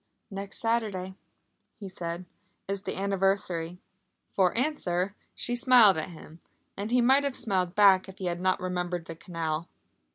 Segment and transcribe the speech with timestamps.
[0.31, 1.13] "Next Saturday,"
[1.79, 2.25] he said,
[2.67, 3.77] "is the anniversary!"
[4.31, 6.41] For answer she smiled at him,
[6.75, 9.69] and he might have smiled back if he had not remembered the canal.